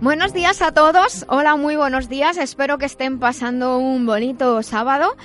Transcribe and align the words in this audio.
Buenos 0.00 0.32
días 0.32 0.62
a 0.62 0.70
todos. 0.70 1.26
Hola, 1.28 1.56
muy 1.56 1.74
buenos 1.74 2.08
días. 2.08 2.36
Espero 2.36 2.78
que 2.78 2.86
estén 2.86 3.18
pasando 3.18 3.78
un 3.78 4.06
bonito 4.06 4.62
sábado 4.62 5.16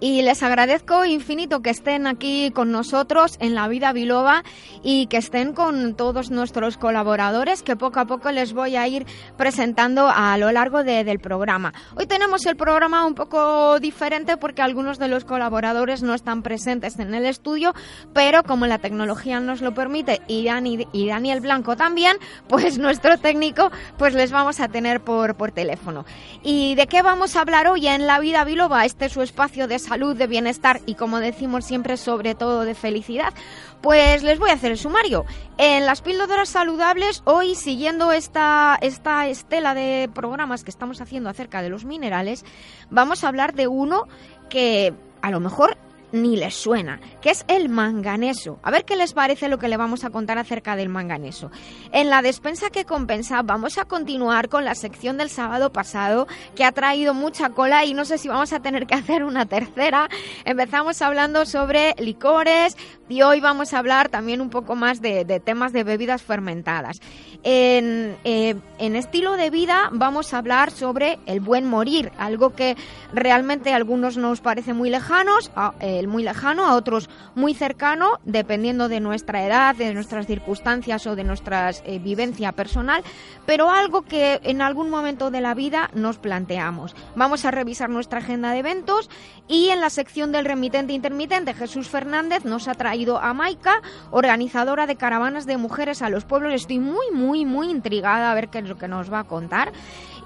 y 0.00 0.22
les 0.22 0.42
agradezco 0.42 1.04
infinito 1.06 1.60
que 1.60 1.70
estén 1.70 2.06
aquí 2.06 2.50
con 2.52 2.70
nosotros 2.70 3.36
en 3.40 3.54
la 3.54 3.66
vida 3.68 3.92
biloba 3.92 4.44
y 4.82 5.06
que 5.06 5.16
estén 5.16 5.54
con 5.54 5.94
todos 5.94 6.30
nuestros 6.30 6.76
colaboradores 6.76 7.62
que 7.62 7.74
poco 7.74 8.00
a 8.00 8.04
poco 8.04 8.30
les 8.30 8.52
voy 8.52 8.76
a 8.76 8.86
ir 8.86 9.06
presentando 9.36 10.08
a 10.08 10.36
lo 10.36 10.52
largo 10.52 10.84
del 10.84 11.18
programa. 11.18 11.72
Hoy 11.96 12.06
tenemos 12.06 12.46
el 12.46 12.56
programa 12.56 13.06
un 13.06 13.14
poco 13.14 13.80
diferente 13.80 14.36
porque 14.36 14.62
algunos 14.62 14.98
de 14.98 15.08
los 15.08 15.24
colaboradores 15.24 16.02
no 16.02 16.14
están 16.14 16.42
presentes 16.42 16.98
en 16.98 17.14
el 17.14 17.26
estudio, 17.26 17.74
pero 18.12 18.42
como 18.44 18.66
la 18.66 18.78
tecnología 18.78 19.40
nos 19.40 19.62
lo 19.62 19.74
permite 19.74 20.20
y, 20.28 20.44
Dani, 20.44 20.86
y 20.92 21.08
Daniel 21.08 21.40
Blanco 21.40 21.76
también, 21.76 22.18
pues 22.46 22.78
nuestro 22.78 23.18
técnico 23.18 23.70
pues 23.96 24.14
les 24.18 24.32
vamos 24.32 24.58
a 24.60 24.68
tener 24.68 25.00
por, 25.00 25.36
por 25.36 25.52
teléfono. 25.52 26.04
¿Y 26.42 26.74
de 26.74 26.88
qué 26.88 27.02
vamos 27.02 27.36
a 27.36 27.40
hablar 27.40 27.68
hoy 27.68 27.86
en 27.86 28.06
La 28.06 28.18
Vida 28.18 28.44
Biloba? 28.44 28.84
Este 28.84 29.06
es 29.06 29.12
su 29.12 29.22
espacio 29.22 29.68
de 29.68 29.78
salud, 29.78 30.16
de 30.16 30.26
bienestar 30.26 30.80
y 30.86 30.96
como 30.96 31.20
decimos 31.20 31.64
siempre, 31.64 31.96
sobre 31.96 32.34
todo 32.34 32.64
de 32.64 32.74
felicidad. 32.74 33.32
Pues 33.80 34.24
les 34.24 34.40
voy 34.40 34.50
a 34.50 34.54
hacer 34.54 34.72
el 34.72 34.78
sumario. 34.78 35.24
En 35.56 35.86
las 35.86 36.02
píldoras 36.02 36.48
saludables, 36.48 37.22
hoy 37.24 37.54
siguiendo 37.54 38.10
esta, 38.10 38.76
esta 38.80 39.28
estela 39.28 39.74
de 39.74 40.10
programas 40.12 40.64
que 40.64 40.70
estamos 40.70 41.00
haciendo 41.00 41.30
acerca 41.30 41.62
de 41.62 41.68
los 41.68 41.84
minerales, 41.84 42.44
vamos 42.90 43.22
a 43.22 43.28
hablar 43.28 43.54
de 43.54 43.68
uno 43.68 44.08
que 44.50 44.94
a 45.22 45.30
lo 45.30 45.38
mejor 45.38 45.76
ni 46.12 46.36
les 46.36 46.54
suena, 46.54 47.00
que 47.20 47.30
es 47.30 47.44
el 47.48 47.68
manganeso. 47.68 48.58
A 48.62 48.70
ver 48.70 48.84
qué 48.84 48.96
les 48.96 49.12
parece 49.12 49.48
lo 49.48 49.58
que 49.58 49.68
le 49.68 49.76
vamos 49.76 50.04
a 50.04 50.10
contar 50.10 50.38
acerca 50.38 50.76
del 50.76 50.88
manganeso. 50.88 51.50
En 51.92 52.10
la 52.10 52.22
despensa 52.22 52.70
que 52.70 52.84
compensa 52.84 53.42
vamos 53.42 53.78
a 53.78 53.84
continuar 53.84 54.48
con 54.48 54.64
la 54.64 54.74
sección 54.74 55.18
del 55.18 55.30
sábado 55.30 55.72
pasado 55.72 56.26
que 56.54 56.64
ha 56.64 56.72
traído 56.72 57.14
mucha 57.14 57.50
cola 57.50 57.84
y 57.84 57.94
no 57.94 58.04
sé 58.04 58.18
si 58.18 58.28
vamos 58.28 58.52
a 58.52 58.60
tener 58.60 58.86
que 58.86 58.94
hacer 58.94 59.24
una 59.24 59.46
tercera. 59.46 60.08
Empezamos 60.44 61.02
hablando 61.02 61.46
sobre 61.46 61.94
licores 61.98 62.76
y 63.08 63.22
hoy 63.22 63.40
vamos 63.40 63.72
a 63.72 63.78
hablar 63.78 64.08
también 64.08 64.40
un 64.40 64.50
poco 64.50 64.76
más 64.76 65.00
de, 65.00 65.24
temas 65.44 65.72
de 65.72 65.84
bebidas 65.84 66.22
fermentadas. 66.22 67.00
En, 67.44 68.16
eh, 68.24 68.56
en 68.78 68.96
estilo 68.96 69.36
de 69.36 69.50
vida 69.50 69.88
vamos 69.92 70.34
a 70.34 70.38
hablar 70.38 70.72
sobre 70.72 71.18
el 71.26 71.40
buen 71.40 71.64
morir, 71.64 72.10
algo 72.18 72.54
que 72.54 72.76
realmente 73.12 73.72
a 73.72 73.76
algunos 73.76 74.16
nos 74.16 74.40
parece 74.40 74.74
muy 74.74 74.90
lejanos. 74.90 75.50
Eh, 75.80 76.06
muy 76.08 76.24
lejano, 76.24 76.66
a 76.66 76.74
otros 76.74 77.08
muy 77.34 77.54
cercano, 77.54 78.18
dependiendo 78.24 78.88
de 78.88 79.00
nuestra 79.00 79.44
edad, 79.44 79.76
de 79.76 79.94
nuestras 79.94 80.26
circunstancias 80.26 81.06
o 81.06 81.14
de 81.14 81.24
nuestra 81.24 81.70
eh, 81.70 81.98
vivencia 81.98 82.52
personal, 82.52 83.02
pero 83.46 83.70
algo 83.70 84.02
que 84.02 84.40
en 84.42 84.62
algún 84.62 84.90
momento 84.90 85.30
de 85.30 85.40
la 85.40 85.54
vida 85.54 85.90
nos 85.94 86.18
planteamos. 86.18 86.96
Vamos 87.14 87.44
a 87.44 87.50
revisar 87.50 87.90
nuestra 87.90 88.18
agenda 88.18 88.52
de 88.52 88.58
eventos 88.58 89.10
y 89.46 89.68
en 89.68 89.80
la 89.80 89.90
sección 89.90 90.32
del 90.32 90.44
remitente 90.44 90.92
intermitente, 90.92 91.54
Jesús 91.54 91.88
Fernández 91.88 92.44
nos 92.44 92.68
ha 92.68 92.74
traído 92.74 93.18
a 93.18 93.32
Maika, 93.34 93.82
organizadora 94.10 94.86
de 94.86 94.96
caravanas 94.96 95.46
de 95.46 95.56
mujeres 95.56 96.02
a 96.02 96.10
los 96.10 96.24
pueblos. 96.24 96.52
Estoy 96.52 96.78
muy, 96.78 97.10
muy, 97.12 97.27
muy 97.28 97.70
intrigada 97.70 98.30
a 98.30 98.34
ver 98.34 98.48
qué 98.48 98.58
es 98.58 98.68
lo 98.68 98.78
que 98.78 98.88
nos 98.88 99.12
va 99.12 99.20
a 99.20 99.24
contar. 99.24 99.72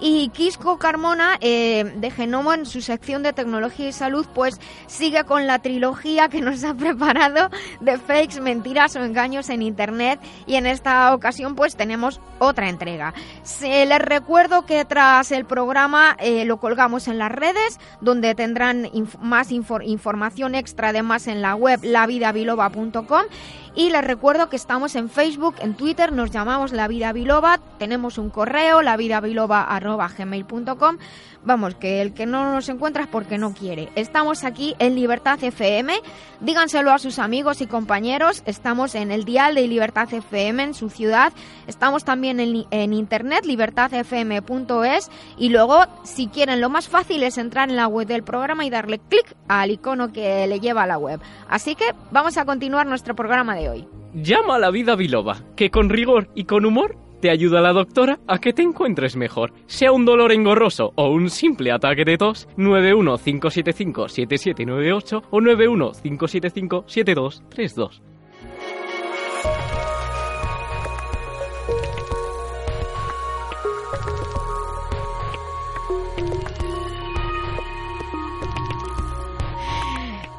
Y 0.04 0.30
Quisco 0.30 0.78
Carmona, 0.78 1.36
eh, 1.40 1.84
de 1.96 2.10
Genomo, 2.10 2.52
en 2.52 2.66
su 2.66 2.80
sección 2.80 3.22
de 3.22 3.32
tecnología 3.32 3.88
y 3.88 3.92
salud, 3.92 4.26
pues 4.34 4.60
sigue 4.88 5.22
con 5.22 5.46
la 5.46 5.60
trilogía 5.60 6.28
que 6.28 6.40
nos 6.40 6.64
ha 6.64 6.74
preparado 6.76 7.50
de 7.80 7.98
fakes, 7.98 8.40
mentiras 8.40 8.96
o 8.96 9.04
engaños 9.04 9.48
en 9.48 9.62
Internet. 9.62 10.18
Y 10.44 10.56
en 10.56 10.66
esta 10.66 11.14
ocasión, 11.14 11.54
pues 11.54 11.76
tenemos 11.76 12.20
otra 12.40 12.68
entrega. 12.68 13.14
Se 13.44 13.86
les 13.86 14.00
recuerdo 14.00 14.66
que 14.66 14.84
tras 14.84 15.30
el 15.30 15.44
programa 15.44 16.16
eh, 16.18 16.44
lo 16.46 16.56
colgamos 16.56 17.06
en 17.06 17.18
las 17.18 17.30
redes, 17.30 17.78
donde 18.00 18.34
tendrán 18.34 18.90
más 19.20 19.52
información 19.52 20.56
extra, 20.56 20.88
además 20.88 21.28
en 21.28 21.42
la 21.42 21.54
web 21.54 21.78
lavidabiloba.com 21.84 23.22
y 23.74 23.90
les 23.90 24.04
recuerdo 24.04 24.48
que 24.48 24.56
estamos 24.56 24.94
en 24.96 25.08
Facebook, 25.08 25.54
en 25.60 25.74
Twitter, 25.74 26.12
nos 26.12 26.30
llamamos 26.30 26.72
La 26.72 26.88
Vida 26.88 27.12
Biloba, 27.12 27.60
tenemos 27.78 28.18
un 28.18 28.28
correo, 28.28 28.82
lavidabiloba.gmail.com. 28.82 30.98
Vamos, 31.44 31.74
que 31.74 32.00
el 32.02 32.14
que 32.14 32.24
no 32.24 32.52
nos 32.52 32.68
encuentra 32.68 33.02
es 33.02 33.08
porque 33.08 33.36
no 33.36 33.52
quiere. 33.52 33.88
Estamos 33.96 34.44
aquí 34.44 34.76
en 34.78 34.94
Libertad 34.94 35.42
FM, 35.42 35.92
díganselo 36.40 36.92
a 36.92 37.00
sus 37.00 37.18
amigos 37.18 37.60
y 37.60 37.66
compañeros, 37.66 38.44
estamos 38.46 38.94
en 38.94 39.10
el 39.10 39.24
dial 39.24 39.56
de 39.56 39.66
Libertad 39.66 40.12
FM 40.12 40.62
en 40.62 40.74
su 40.74 40.88
ciudad, 40.88 41.32
estamos 41.66 42.04
también 42.04 42.38
en, 42.38 42.64
en 42.70 42.92
internet, 42.92 43.44
libertadfm.es, 43.44 45.10
y 45.36 45.48
luego, 45.48 45.84
si 46.04 46.28
quieren, 46.28 46.60
lo 46.60 46.70
más 46.70 46.88
fácil 46.88 47.24
es 47.24 47.36
entrar 47.38 47.70
en 47.70 47.76
la 47.76 47.88
web 47.88 48.06
del 48.06 48.22
programa 48.22 48.64
y 48.64 48.70
darle 48.70 49.00
clic 49.00 49.34
al 49.48 49.72
icono 49.72 50.12
que 50.12 50.46
le 50.46 50.60
lleva 50.60 50.84
a 50.84 50.86
la 50.86 50.98
web. 50.98 51.20
Así 51.48 51.74
que 51.74 51.92
vamos 52.12 52.36
a 52.36 52.44
continuar 52.44 52.86
nuestro 52.86 53.16
programa 53.16 53.56
de 53.56 53.61
hoy. 53.68 53.86
Llama 54.14 54.56
a 54.56 54.58
la 54.58 54.70
vida 54.70 54.96
biloba, 54.96 55.38
que 55.56 55.70
con 55.70 55.88
rigor 55.88 56.28
y 56.34 56.44
con 56.44 56.66
humor 56.66 56.96
te 57.22 57.30
ayuda 57.30 57.60
la 57.60 57.72
doctora 57.72 58.18
a 58.26 58.38
que 58.38 58.52
te 58.52 58.62
encuentres 58.62 59.14
mejor. 59.16 59.52
Sea 59.66 59.92
un 59.92 60.04
dolor 60.04 60.32
engorroso 60.32 60.92
o 60.96 61.08
un 61.08 61.30
simple 61.30 61.70
ataque 61.70 62.04
de 62.04 62.18
tos, 62.18 62.48
915757798 62.56 65.22
o 65.30 65.40
915757232. 65.40 68.02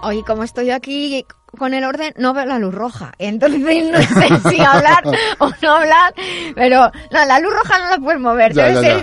Hoy 0.05 0.21
como 0.23 0.43
estoy 0.43 0.69
aquí 0.69 1.25
con 1.57 1.73
el 1.73 1.83
orden 1.83 2.13
no 2.17 2.33
veo 2.33 2.45
la 2.45 2.59
luz 2.59 2.73
roja. 2.73 3.13
Entonces 3.19 3.59
no 3.59 3.97
sé 3.99 4.49
si 4.49 4.61
hablar 4.61 5.03
o 5.39 5.51
no 5.61 5.71
hablar, 5.71 6.13
pero 6.55 6.91
no, 7.11 7.25
la 7.25 7.39
luz 7.39 7.53
roja 7.53 7.79
no 7.79 7.89
la 7.89 7.97
puedes 7.97 8.21
mover. 8.21 8.53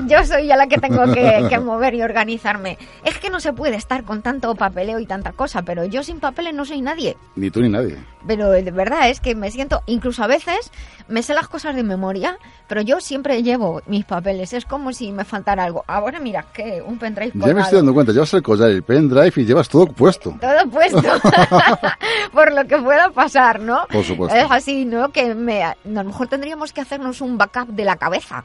Yo 0.06 0.24
soy 0.24 0.46
ya 0.46 0.56
la 0.56 0.66
que 0.66 0.78
tengo 0.78 1.12
que, 1.12 1.58
mover 1.60 1.94
y 1.94 2.02
organizarme. 2.02 2.78
Es 3.04 3.18
que 3.18 3.30
no 3.30 3.40
se 3.40 3.52
puede 3.52 3.76
estar 3.76 4.04
con 4.04 4.22
tanto 4.22 4.54
papeleo 4.54 4.98
y 4.98 5.06
tanta 5.06 5.32
cosa, 5.32 5.62
pero 5.62 5.84
yo 5.84 6.02
sin 6.02 6.20
papeles 6.20 6.54
no 6.54 6.64
soy 6.64 6.80
nadie. 6.80 7.16
Ni 7.36 7.50
tú 7.50 7.60
ni 7.60 7.68
nadie. 7.68 7.96
Pero 8.26 8.50
de 8.50 8.70
verdad 8.70 9.08
es 9.08 9.20
que 9.20 9.34
me 9.34 9.50
siento, 9.50 9.82
incluso 9.86 10.22
a 10.22 10.26
veces 10.26 10.70
me 11.08 11.22
sé 11.22 11.34
las 11.34 11.48
cosas 11.48 11.74
de 11.74 11.82
memoria, 11.82 12.38
pero 12.68 12.82
yo 12.82 13.00
siempre 13.00 13.42
llevo 13.42 13.82
mis 13.86 14.04
papeles. 14.04 14.52
Es 14.52 14.64
como 14.64 14.92
si 14.92 15.12
me 15.12 15.24
faltara 15.24 15.64
algo. 15.64 15.84
Ahora 15.86 16.20
mira, 16.20 16.46
que 16.52 16.82
un 16.84 16.98
pendrive. 16.98 17.32
Ya 17.34 17.54
me 17.54 17.60
estoy 17.60 17.78
dando 17.78 17.94
cuenta, 17.94 18.12
llevas 18.12 18.32
el 18.34 18.42
collar, 18.42 18.70
el 18.70 18.82
pendrive 18.82 19.32
y 19.36 19.44
llevas 19.44 19.68
todo 19.68 19.86
puesto. 19.86 20.36
Todo 20.40 20.70
puesto. 20.70 21.02
por 22.40 22.54
lo 22.54 22.66
que 22.66 22.78
pueda 22.78 23.10
pasar, 23.10 23.60
¿no? 23.60 23.86
Por 23.90 24.02
supuesto. 24.02 24.34
Es 24.34 24.50
así, 24.50 24.86
¿no? 24.86 25.12
Que 25.12 25.34
me, 25.34 25.62
a 25.62 25.76
lo 25.84 26.04
mejor 26.04 26.26
tendríamos 26.26 26.72
que 26.72 26.80
hacernos 26.80 27.20
un 27.20 27.36
backup 27.36 27.68
de 27.68 27.84
la 27.84 27.96
cabeza 27.96 28.44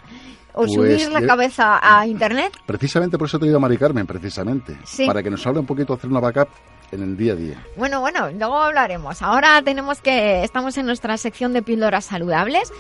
o 0.54 0.64
pues, 0.64 0.74
subir 0.74 1.12
la 1.12 1.26
cabeza 1.26 1.80
a 1.82 2.06
internet. 2.06 2.52
Precisamente 2.66 3.18
por 3.18 3.28
eso 3.28 3.40
te 3.40 3.46
he 3.46 3.48
ido 3.48 3.58
a 3.58 3.60
Mari 3.62 3.78
Carmen, 3.78 4.06
precisamente. 4.06 4.78
Para 5.06 5.24
que 5.24 5.30
nos 5.30 5.46
hable 5.48 5.62
un 5.62 5.66
poquito, 5.66 5.94
hacer 5.94 6.10
una 6.10 6.20
backup 6.20 6.50
en 6.92 7.02
el 7.02 7.18
día 7.18 7.34
a 7.34 7.36
día. 7.36 7.64
Bueno, 7.76 8.00
bueno, 8.00 8.30
luego 8.32 8.62
hablaremos. 8.62 9.22
Ahora 9.22 9.62
tenemos 9.62 10.02
que, 10.02 10.44
estamos 10.44 10.78
en 10.78 10.86
nuestra 10.86 11.18
sección 11.18 11.54
de 11.54 11.62
píldoras 11.62 12.06
saludables 12.06 12.72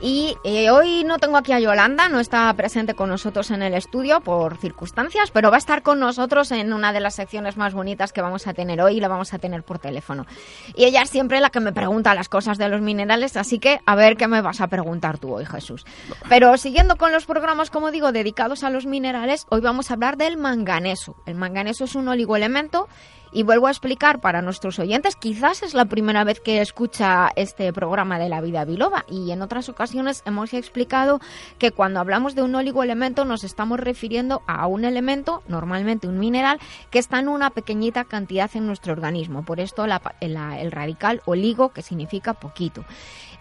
y 0.00 0.36
eh, 0.44 0.70
hoy 0.70 1.04
no 1.04 1.18
tengo 1.18 1.36
aquí 1.36 1.52
a 1.52 1.60
Yolanda, 1.60 2.08
no 2.08 2.20
está 2.20 2.52
presente 2.54 2.94
con 2.94 3.08
nosotros 3.08 3.50
en 3.50 3.62
el 3.62 3.74
estudio 3.74 4.20
por 4.20 4.58
circunstancias, 4.58 5.30
pero 5.30 5.50
va 5.50 5.56
a 5.56 5.58
estar 5.58 5.82
con 5.82 5.98
nosotros 5.98 6.50
en 6.52 6.72
una 6.72 6.92
de 6.92 7.00
las 7.00 7.14
secciones 7.14 7.56
más 7.56 7.74
bonitas 7.74 8.12
que 8.12 8.20
vamos 8.20 8.46
a 8.46 8.54
tener 8.54 8.80
hoy 8.82 8.96
y 8.96 9.00
la 9.00 9.08
vamos 9.08 9.32
a 9.32 9.38
tener 9.38 9.62
por 9.62 9.78
teléfono. 9.78 10.26
Y 10.74 10.84
ella 10.84 11.02
es 11.02 11.10
siempre 11.10 11.40
la 11.40 11.50
que 11.50 11.60
me 11.60 11.72
pregunta 11.72 12.14
las 12.14 12.28
cosas 12.28 12.58
de 12.58 12.68
los 12.68 12.80
minerales, 12.80 13.36
así 13.36 13.58
que 13.58 13.80
a 13.86 13.94
ver 13.94 14.16
qué 14.16 14.28
me 14.28 14.42
vas 14.42 14.60
a 14.60 14.68
preguntar 14.68 15.18
tú 15.18 15.34
hoy, 15.34 15.46
Jesús. 15.46 15.84
Pero 16.28 16.56
siguiendo 16.58 16.96
con 16.96 17.12
los 17.12 17.26
programas, 17.26 17.70
como 17.70 17.90
digo, 17.90 18.12
dedicados 18.12 18.64
a 18.64 18.70
los 18.70 18.86
minerales, 18.86 19.46
hoy 19.48 19.60
vamos 19.60 19.90
a 19.90 19.94
hablar 19.94 20.16
del 20.16 20.36
manganeso. 20.36 21.16
El 21.26 21.36
manganeso 21.36 21.84
es 21.84 21.94
un 21.94 22.08
oligoelemento 22.08 22.88
y 23.34 23.42
vuelvo 23.42 23.66
a 23.66 23.70
explicar 23.70 24.20
para 24.20 24.40
nuestros 24.40 24.78
oyentes, 24.78 25.16
quizás 25.16 25.62
es 25.62 25.74
la 25.74 25.84
primera 25.84 26.24
vez 26.24 26.40
que 26.40 26.62
escucha 26.62 27.30
este 27.36 27.72
programa 27.72 28.18
de 28.18 28.28
la 28.28 28.40
vida 28.40 28.64
biloba 28.64 29.04
y 29.10 29.32
en 29.32 29.42
otras 29.42 29.68
ocasiones 29.68 30.22
hemos 30.24 30.54
explicado 30.54 31.20
que 31.58 31.72
cuando 31.72 32.00
hablamos 32.00 32.34
de 32.34 32.42
un 32.42 32.54
oligoelemento 32.54 33.24
nos 33.24 33.44
estamos 33.44 33.80
refiriendo 33.80 34.42
a 34.46 34.66
un 34.68 34.84
elemento, 34.84 35.42
normalmente 35.48 36.06
un 36.06 36.18
mineral, 36.18 36.60
que 36.90 37.00
está 37.00 37.18
en 37.18 37.28
una 37.28 37.50
pequeñita 37.50 38.04
cantidad 38.04 38.50
en 38.54 38.66
nuestro 38.66 38.92
organismo. 38.92 39.44
Por 39.44 39.58
esto 39.58 39.84
el 40.20 40.72
radical 40.72 41.20
oligo, 41.26 41.70
que 41.70 41.82
significa 41.82 42.34
poquito. 42.34 42.84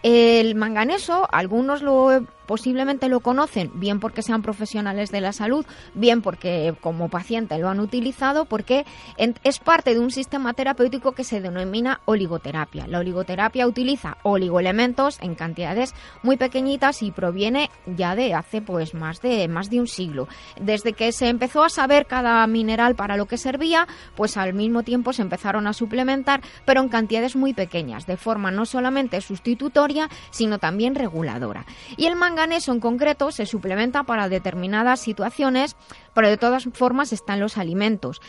El 0.01 0.55
manganeso, 0.55 1.27
algunos 1.31 1.81
lo 1.81 2.25
posiblemente 2.45 3.09
lo 3.09 3.19
conocen, 3.19 3.71
bien 3.75 3.99
porque 3.99 4.21
sean 4.21 4.41
profesionales 4.41 5.11
de 5.11 5.21
la 5.21 5.33
salud, 5.33 5.65
bien 5.93 6.21
porque 6.21 6.75
como 6.81 7.09
paciente 7.09 7.57
lo 7.57 7.69
han 7.69 7.79
utilizado, 7.79 8.45
porque 8.45 8.85
es 9.17 9.59
parte 9.59 9.93
de 9.93 9.99
un 9.99 10.11
sistema 10.11 10.53
terapéutico 10.53 11.13
que 11.13 11.23
se 11.23 11.41
denomina 11.41 12.01
oligoterapia. 12.05 12.87
La 12.87 12.99
oligoterapia 12.99 13.67
utiliza 13.67 14.17
oligoelementos 14.23 15.19
en 15.21 15.35
cantidades 15.35 15.93
muy 16.21 16.37
pequeñitas 16.37 17.03
y 17.03 17.11
proviene 17.11 17.69
ya 17.85 18.15
de 18.15 18.33
hace 18.33 18.61
pues 18.61 18.93
más 18.93 19.21
de 19.21 19.47
más 19.47 19.69
de 19.69 19.79
un 19.79 19.87
siglo. 19.87 20.27
Desde 20.59 20.93
que 20.93 21.11
se 21.11 21.29
empezó 21.29 21.63
a 21.63 21.69
saber 21.69 22.05
cada 22.05 22.45
mineral 22.47 22.95
para 22.95 23.17
lo 23.17 23.25
que 23.25 23.37
servía, 23.37 23.87
pues 24.15 24.37
al 24.37 24.53
mismo 24.53 24.83
tiempo 24.83 25.13
se 25.13 25.21
empezaron 25.21 25.67
a 25.67 25.73
suplementar, 25.73 26.41
pero 26.65 26.81
en 26.81 26.89
cantidades 26.89 27.35
muy 27.35 27.53
pequeñas, 27.53 28.05
de 28.05 28.17
forma 28.17 28.51
no 28.51 28.65
solamente 28.65 29.21
sustitutoria 29.21 30.09
sino 30.31 30.59
también 30.59 30.95
reguladora. 30.95 31.65
Y 31.97 32.05
el 32.05 32.15
manganeso 32.33 32.71
en 32.71 32.79
concreto 32.79 33.31
se 33.31 33.45
suplementa 33.45 34.05
para 34.05 34.27
determinadas 34.27 34.99
situaciones, 34.99 35.75
pero 36.15 36.29
de 36.29 36.37
todas 36.37 36.67
formas 36.73 37.13
están 37.13 37.39
los 37.39 37.59
alimentos. 37.59 38.21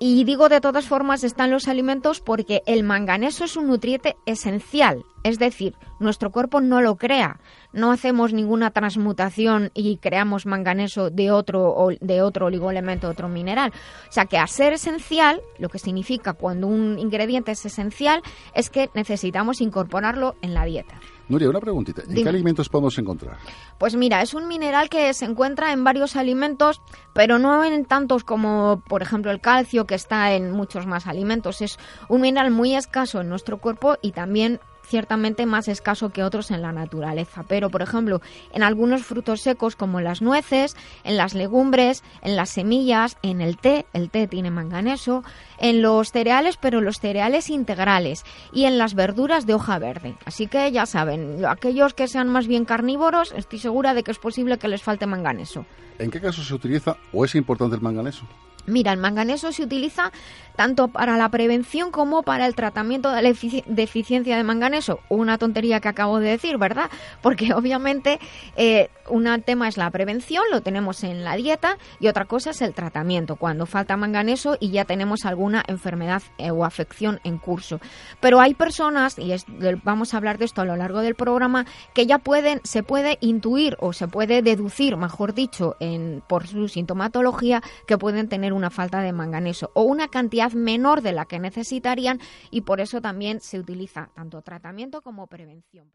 Y 0.00 0.24
digo 0.24 0.48
de 0.48 0.62
todas 0.62 0.88
formas 0.88 1.24
están 1.24 1.50
los 1.50 1.68
alimentos 1.68 2.20
porque 2.20 2.62
el 2.64 2.84
manganeso 2.84 3.44
es 3.44 3.58
un 3.58 3.66
nutriente 3.66 4.16
esencial, 4.24 5.04
es 5.24 5.38
decir, 5.38 5.74
nuestro 5.98 6.30
cuerpo 6.30 6.60
no 6.60 6.80
lo 6.80 6.96
crea, 6.96 7.40
no 7.72 7.90
hacemos 7.90 8.32
ninguna 8.32 8.70
transmutación 8.70 9.70
y 9.74 9.96
creamos 9.96 10.46
manganeso 10.46 11.10
de 11.10 11.32
otro 11.32 11.88
de 12.00 12.22
otro 12.22 12.46
oligoelemento, 12.46 13.08
otro 13.08 13.28
mineral. 13.28 13.72
O 14.08 14.12
sea 14.12 14.26
que 14.26 14.38
a 14.38 14.46
ser 14.46 14.74
esencial, 14.74 15.40
lo 15.58 15.70
que 15.70 15.78
significa 15.78 16.34
cuando 16.34 16.66
un 16.66 16.98
ingrediente 16.98 17.52
es 17.52 17.64
esencial 17.64 18.22
es 18.54 18.68
que 18.68 18.90
necesitamos 18.94 19.60
incorporarlo 19.60 20.36
en 20.42 20.54
la 20.54 20.64
dieta. 20.64 21.00
Nuria, 21.26 21.48
una 21.48 21.60
preguntita. 21.60 22.02
¿En 22.06 22.22
qué 22.22 22.28
alimentos 22.28 22.68
podemos 22.68 22.98
encontrar? 22.98 23.38
Pues 23.78 23.96
mira, 23.96 24.20
es 24.20 24.34
un 24.34 24.46
mineral 24.46 24.90
que 24.90 25.14
se 25.14 25.24
encuentra 25.24 25.72
en 25.72 25.82
varios 25.82 26.16
alimentos, 26.16 26.82
pero 27.14 27.38
no 27.38 27.64
en 27.64 27.86
tantos 27.86 28.24
como, 28.24 28.82
por 28.86 29.00
ejemplo, 29.00 29.30
el 29.30 29.40
calcio, 29.40 29.86
que 29.86 29.94
está 29.94 30.34
en 30.34 30.52
muchos 30.52 30.86
más 30.86 31.06
alimentos. 31.06 31.62
Es 31.62 31.78
un 32.10 32.20
mineral 32.20 32.50
muy 32.50 32.74
escaso 32.74 33.22
en 33.22 33.30
nuestro 33.30 33.56
cuerpo 33.56 33.96
y 34.02 34.12
también 34.12 34.60
ciertamente 34.84 35.46
más 35.46 35.68
escaso 35.68 36.10
que 36.10 36.22
otros 36.22 36.50
en 36.50 36.62
la 36.62 36.72
naturaleza. 36.72 37.44
Pero, 37.48 37.70
por 37.70 37.82
ejemplo, 37.82 38.20
en 38.52 38.62
algunos 38.62 39.02
frutos 39.02 39.40
secos 39.40 39.76
como 39.76 40.00
las 40.00 40.22
nueces, 40.22 40.76
en 41.04 41.16
las 41.16 41.34
legumbres, 41.34 42.02
en 42.22 42.36
las 42.36 42.50
semillas, 42.50 43.16
en 43.22 43.40
el 43.40 43.56
té, 43.56 43.86
el 43.92 44.10
té 44.10 44.26
tiene 44.26 44.50
manganeso, 44.50 45.24
en 45.58 45.82
los 45.82 46.10
cereales, 46.10 46.56
pero 46.56 46.80
los 46.80 46.98
cereales 46.98 47.50
integrales 47.50 48.24
y 48.52 48.64
en 48.64 48.78
las 48.78 48.94
verduras 48.94 49.46
de 49.46 49.54
hoja 49.54 49.78
verde. 49.78 50.14
Así 50.24 50.46
que 50.46 50.70
ya 50.70 50.86
saben, 50.86 51.44
aquellos 51.46 51.94
que 51.94 52.08
sean 52.08 52.28
más 52.28 52.46
bien 52.46 52.64
carnívoros, 52.64 53.32
estoy 53.32 53.58
segura 53.58 53.94
de 53.94 54.02
que 54.02 54.10
es 54.10 54.18
posible 54.18 54.58
que 54.58 54.68
les 54.68 54.82
falte 54.82 55.06
manganeso. 55.06 55.66
¿En 55.98 56.10
qué 56.10 56.20
caso 56.20 56.42
se 56.42 56.54
utiliza 56.54 56.96
o 57.12 57.24
es 57.24 57.34
importante 57.34 57.76
el 57.76 57.82
manganeso? 57.82 58.26
Mira, 58.66 58.92
el 58.92 58.98
manganeso 58.98 59.52
se 59.52 59.62
utiliza 59.62 60.10
tanto 60.56 60.88
para 60.88 61.16
la 61.16 61.28
prevención 61.28 61.90
como 61.90 62.22
para 62.22 62.46
el 62.46 62.54
tratamiento 62.54 63.12
de 63.12 63.22
la 63.22 63.32
deficiencia 63.66 64.36
de 64.36 64.44
manganeso. 64.44 65.00
Una 65.08 65.38
tontería 65.38 65.80
que 65.80 65.88
acabo 65.88 66.20
de 66.20 66.30
decir, 66.30 66.58
¿verdad? 66.58 66.90
Porque 67.22 67.52
obviamente 67.52 68.18
eh, 68.56 68.90
un 69.08 69.24
tema 69.42 69.68
es 69.68 69.76
la 69.76 69.90
prevención, 69.90 70.44
lo 70.50 70.60
tenemos 70.60 71.02
en 71.04 71.24
la 71.24 71.36
dieta, 71.36 71.78
y 72.00 72.08
otra 72.08 72.24
cosa 72.24 72.50
es 72.50 72.62
el 72.62 72.74
tratamiento, 72.74 73.36
cuando 73.36 73.66
falta 73.66 73.96
manganeso 73.96 74.56
y 74.60 74.70
ya 74.70 74.84
tenemos 74.84 75.24
alguna 75.24 75.64
enfermedad 75.66 76.22
eh, 76.38 76.50
o 76.50 76.64
afección 76.64 77.20
en 77.24 77.38
curso. 77.38 77.80
Pero 78.20 78.40
hay 78.40 78.54
personas, 78.54 79.18
y 79.18 79.34
vamos 79.82 80.14
a 80.14 80.18
hablar 80.18 80.38
de 80.38 80.44
esto 80.44 80.60
a 80.60 80.64
lo 80.64 80.76
largo 80.76 81.00
del 81.00 81.14
programa, 81.14 81.66
que 81.94 82.06
ya 82.06 82.18
pueden, 82.18 82.60
se 82.64 82.82
puede 82.82 83.18
intuir 83.20 83.76
o 83.80 83.92
se 83.92 84.08
puede 84.08 84.42
deducir, 84.42 84.96
mejor 84.96 85.34
dicho, 85.34 85.76
en, 85.80 86.22
por 86.26 86.46
su 86.46 86.68
sintomatología, 86.68 87.62
que 87.86 87.98
pueden 87.98 88.28
tener 88.28 88.52
una 88.52 88.70
falta 88.70 89.00
de 89.00 89.12
manganeso 89.12 89.70
o 89.74 89.82
una 89.82 90.08
menor 90.52 91.00
de 91.00 91.12
la 91.12 91.24
que 91.24 91.38
necesitarían 91.38 92.20
y 92.50 92.62
por 92.62 92.80
eso 92.80 93.00
también 93.00 93.40
se 93.40 93.58
utiliza 93.58 94.10
tanto 94.14 94.42
tratamiento 94.42 95.00
como 95.00 95.26
prevención. 95.26 95.90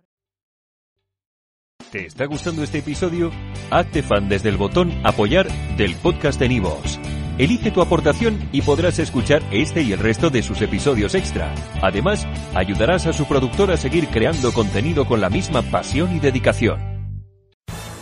¿Te 1.92 2.06
está 2.06 2.26
gustando 2.26 2.62
este 2.62 2.80
episodio? 2.80 3.32
Hazte 3.72 4.04
fan 4.04 4.30
desde 4.30 4.50
el 4.50 4.58
botón 4.58 4.92
apoyar 5.04 5.48
del 5.76 5.96
podcast 5.96 6.40
de 6.40 6.50
Nivos. 6.50 7.00
Elige 7.40 7.72
tu 7.72 7.82
aportación 7.82 8.50
y 8.52 8.62
podrás 8.62 9.00
escuchar 9.00 9.42
este 9.52 9.82
y 9.82 9.94
el 9.94 10.00
resto 10.00 10.30
de 10.30 10.44
sus 10.44 10.62
episodios 10.62 11.16
extra. 11.16 11.56
Además, 11.82 12.28
ayudarás 12.54 13.08
a 13.08 13.14
su 13.14 13.26
productor 13.26 13.72
a 13.72 13.78
seguir 13.78 14.08
creando 14.10 14.52
contenido 14.52 15.06
con 15.08 15.22
la 15.22 15.30
misma 15.30 15.62
pasión 15.64 16.16
y 16.16 16.20
dedicación. 16.20 16.89